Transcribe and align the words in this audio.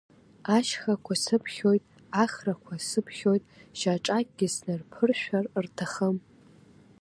Ашьхақәа 0.55 1.13
сыԥхьоит, 1.23 1.83
ахрақәа 2.23 2.75
сыԥхьоит, 2.87 3.43
шьаҿакгьы 3.79 4.47
снарԥыршәар 4.55 5.45
рҭахым. 5.65 6.17